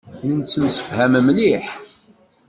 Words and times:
Nettemsefham 0.29 1.13
mliḥ. 1.25 1.67